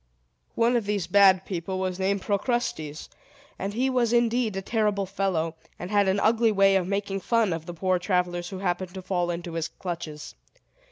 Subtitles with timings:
[0.55, 3.07] One of these bad people was named Procrustes;
[3.59, 7.53] and he was indeed a terrible fellow, and had an ugly way of making fun
[7.53, 10.33] of the poor travelers who happened to fall into his clutches.